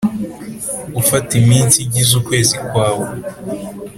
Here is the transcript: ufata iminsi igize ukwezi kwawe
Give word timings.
ufata 1.01 1.31
iminsi 1.41 1.77
igize 1.85 2.11
ukwezi 2.19 2.55
kwawe 2.67 3.07